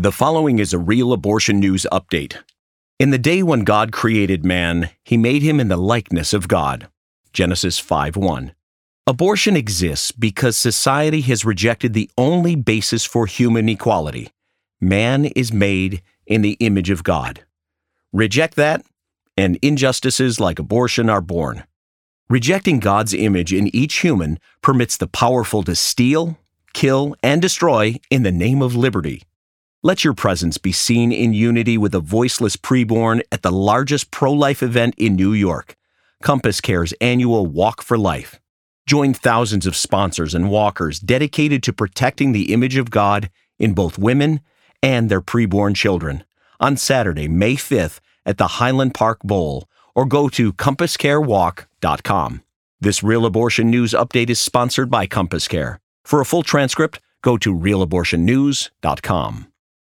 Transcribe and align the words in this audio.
The 0.00 0.12
following 0.12 0.60
is 0.60 0.72
a 0.72 0.78
real 0.78 1.12
abortion 1.12 1.58
news 1.58 1.84
update. 1.90 2.36
In 3.00 3.10
the 3.10 3.18
day 3.18 3.42
when 3.42 3.64
God 3.64 3.90
created 3.90 4.44
man, 4.44 4.90
he 5.02 5.16
made 5.16 5.42
him 5.42 5.58
in 5.58 5.66
the 5.66 5.76
likeness 5.76 6.32
of 6.32 6.46
God. 6.46 6.86
Genesis 7.32 7.80
5:1. 7.80 8.52
Abortion 9.08 9.56
exists 9.56 10.12
because 10.12 10.56
society 10.56 11.20
has 11.22 11.44
rejected 11.44 11.94
the 11.94 12.08
only 12.16 12.54
basis 12.54 13.04
for 13.04 13.26
human 13.26 13.68
equality. 13.68 14.30
Man 14.80 15.24
is 15.24 15.52
made 15.52 16.00
in 16.28 16.42
the 16.42 16.56
image 16.60 16.90
of 16.90 17.02
God. 17.02 17.44
Reject 18.12 18.54
that, 18.54 18.86
and 19.36 19.58
injustices 19.62 20.38
like 20.38 20.60
abortion 20.60 21.10
are 21.10 21.20
born. 21.20 21.64
Rejecting 22.30 22.78
God's 22.78 23.14
image 23.14 23.52
in 23.52 23.74
each 23.74 24.02
human 24.02 24.38
permits 24.62 24.96
the 24.96 25.08
powerful 25.08 25.64
to 25.64 25.74
steal, 25.74 26.38
kill, 26.72 27.16
and 27.20 27.42
destroy 27.42 27.96
in 28.10 28.22
the 28.22 28.30
name 28.30 28.62
of 28.62 28.76
liberty. 28.76 29.24
Let 29.88 30.04
your 30.04 30.12
presence 30.12 30.58
be 30.58 30.70
seen 30.70 31.12
in 31.12 31.32
unity 31.32 31.78
with 31.78 31.94
a 31.94 32.00
voiceless 32.00 32.58
preborn 32.58 33.22
at 33.32 33.40
the 33.40 33.50
largest 33.50 34.10
pro 34.10 34.30
life 34.30 34.62
event 34.62 34.94
in 34.98 35.16
New 35.16 35.32
York, 35.32 35.76
CompassCare's 36.22 36.92
annual 37.00 37.46
Walk 37.46 37.80
for 37.80 37.96
Life. 37.96 38.38
Join 38.86 39.14
thousands 39.14 39.66
of 39.66 39.74
sponsors 39.74 40.34
and 40.34 40.50
walkers 40.50 41.00
dedicated 41.00 41.62
to 41.62 41.72
protecting 41.72 42.32
the 42.32 42.52
image 42.52 42.76
of 42.76 42.90
God 42.90 43.30
in 43.58 43.72
both 43.72 43.96
women 43.96 44.42
and 44.82 45.08
their 45.08 45.22
preborn 45.22 45.74
children 45.74 46.22
on 46.60 46.76
Saturday, 46.76 47.26
May 47.26 47.54
5th 47.54 48.00
at 48.26 48.36
the 48.36 48.58
Highland 48.60 48.92
Park 48.92 49.20
Bowl 49.24 49.70
or 49.94 50.04
go 50.04 50.28
to 50.28 50.52
compasscarewalk.com. 50.52 52.42
This 52.78 53.02
Real 53.02 53.24
Abortion 53.24 53.70
News 53.70 53.92
update 53.92 54.28
is 54.28 54.38
sponsored 54.38 54.90
by 54.90 55.06
CompassCare. 55.06 55.78
For 56.04 56.20
a 56.20 56.26
full 56.26 56.42
transcript, 56.42 57.00
go 57.22 57.38
to 57.38 57.54
realabortionnews.com. 57.54 59.48